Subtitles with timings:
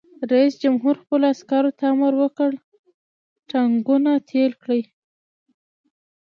[0.31, 2.51] رئیس جمهور خپلو عسکرو ته امر وکړ؛
[3.51, 4.81] ټانکونه تېل کړئ!